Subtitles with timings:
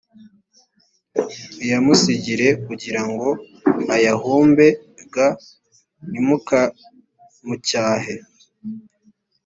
[1.55, 3.29] muyamusigire kugira ngo
[3.95, 4.65] ayahumbe
[5.13, 5.15] g
[6.09, 8.15] ntimukamucyahe